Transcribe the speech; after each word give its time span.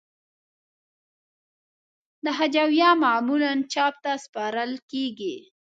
دا 2.23 2.31
هجویه 2.39 2.89
معمولاً 3.03 3.53
چاپ 3.73 3.93
ته 4.03 4.11
سپارل 4.25 4.71
کیږی. 4.91 5.35